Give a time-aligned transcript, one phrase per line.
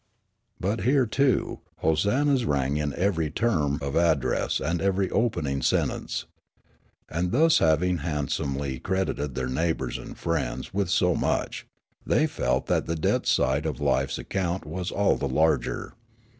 [0.59, 6.25] But here, too, hosannas rang in every term of address and every opening sentence.
[7.07, 11.67] And thus having hand somely credited their neighbours and friends with so much,
[12.03, 15.93] they felt that the debit side of life's account was all the larger.